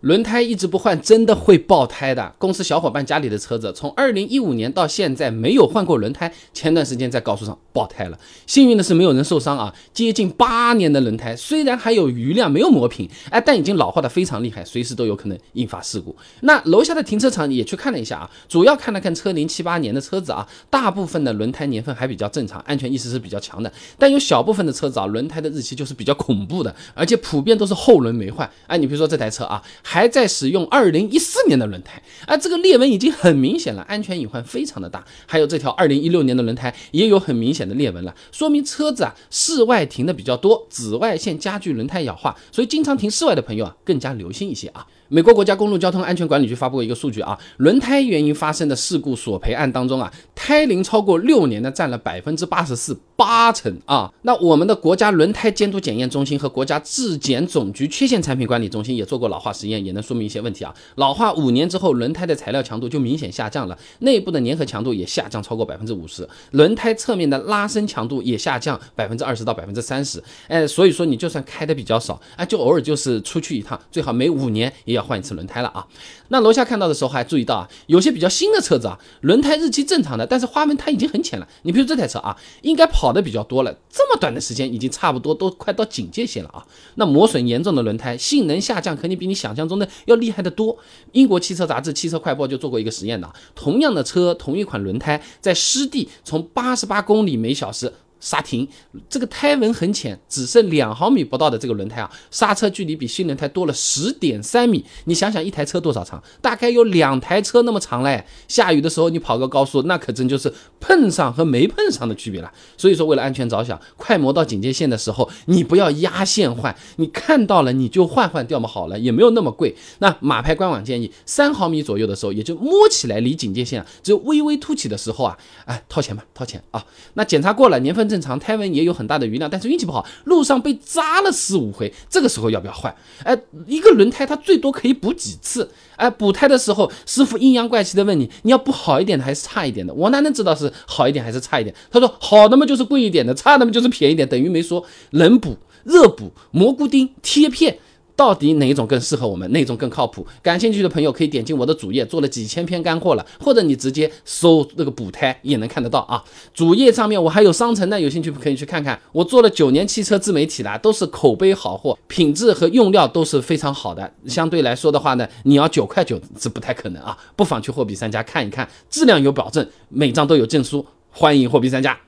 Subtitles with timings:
[0.00, 2.34] 轮胎一直不换，真的会爆胎的。
[2.38, 8.18] 公司小伙伴家里的车子，从二零一五年到现在没有换过轮胎，前段时间在高速上爆胎了。
[8.46, 9.74] 幸运的是没有人受伤啊。
[9.92, 16.14] 接近八年的轮胎，虽然还有余量，没有磨平，哎，但已经老化的非常厉害，随时都有可能引发事故。
[16.40, 23.72] 那楼下的停车场也去看了一下啊，主要看了看车龄七八年的车子啊，大部分的轮胎年份还比较正常，安全意识是比较强的。
[23.98, 28.48] 但有小部分的车子啊，轮胎的日期就是比较恐怖的，而且普遍都是后轮没换。
[28.66, 29.62] 哎，你比如说这台车啊。
[29.82, 35.04] 还在使用二零一四年的轮胎，啊，这个裂纹已经很明显了，安全隐患非常的大。
[35.26, 44.86] 还有这条二零一六年的轮胎也有很明显显的裂纹了，说明车子啊室外停的比较多，紫外线加剧轮胎氧化，所以经常停室外的朋友啊更加留心一些啊。
[45.12, 54.08] 美国国家公路交通安全管理局发布过一个数据啊，轮胎原因发生的事故索赔案当中啊，胎龄超过六年的占了百分之八十四，八成啊。
[54.22, 60.72] 那我们的国家轮胎监督检验中心和国家质检总局缺陷产品管理中心也做过老化实验，也能说明一些问题啊。
[60.94, 70.22] 老化五年之后，轮胎的材料强度就明显下降了，内部的粘合强度也下降超过百分之五十，轮胎侧面的拉伸强度也下降百分之二十到百分之三十。
[70.46, 74.99] 哎，所以说你就算开的比较少，哎，就偶尔就是出去一趟，最好每五年也要。
[75.02, 75.86] 换一次轮胎了啊！
[76.28, 81.48] 那楼下看到的时候还注意到啊，有些比较新的车子啊，轮胎日期正常的，但是花纹它已经很浅了。
[81.62, 86.64] 你比如这台车啊，应该跑的比较多了，这么短的时间已经差不多都快到警戒线了啊！
[86.96, 90.76] 那磨损严重的轮胎，性能下降肯定比你想象中的要厉害的多。
[91.12, 97.92] 英国汽车杂志《汽车快报》就做过一个实验的，同样的车，同一款轮胎，在湿地从八十八公里每小时。
[98.20, 98.68] 刹停，
[99.08, 104.84] 这个胎纹很浅，只剩两毫米不到的这个轮胎啊，刹车距离比新轮胎多了十点三米。
[105.06, 106.22] 你想想，一台车多少长？
[106.42, 108.22] 大概有两台车那么长嘞。
[108.46, 112.52] 下雨的时候你跑个高速，那可真就是碰上和没碰上的区别了。
[112.76, 119.74] 所以说，为了安全着想，快磨到警戒线的时候，你不要压线换，你看到了你就换换掉嘛，好了，也没有那么贵。
[120.00, 126.84] 那马牌官网建议三毫米左右的时候，也就摸起来离警戒线只有微微凸起的时候啊，哎，掏钱吧，掏钱啊。
[127.14, 128.09] 那检查过了，年份。
[128.10, 132.94] 正常胎纹也有很大的余量，但是运气不好，路上被扎了四五回，这个时候要不要换？
[133.22, 135.70] 哎，一个轮胎它最多可以补几次？
[135.96, 139.94] 哎，补胎的时候，师傅阴阳怪气的问你，你要补好一点的还是差一点的？
[139.94, 141.74] 我哪能知道是好一点还是差一点？
[141.90, 144.84] 他说好的嘛就是贵一点的，差的嘛就是便宜点，等于没说。
[145.10, 147.78] 冷补、热补、蘑菇钉、贴片。
[148.20, 149.50] 到底哪一种更适合我们？
[149.50, 150.26] 哪种更靠谱？
[150.42, 156.22] 感兴趣的朋友可以点进我的主页，做了几千篇干货了，或者你直接搜那个补胎也能看得到啊。
[156.52, 159.00] 主页上面我还有商城呢，有兴趣可以去看看。
[159.12, 164.12] 我做了九年汽车自媒体了，都是口碑好货，品质和用料都是非常好的。
[164.26, 170.84] 相对来说的话呢，你要九块九是不太可能啊，不妨去货比三家看一看，质量有保证，每张都有证书。
[171.10, 171.98] 欢迎货比三家。